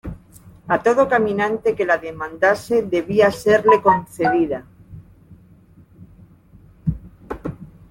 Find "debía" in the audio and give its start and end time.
2.95-3.29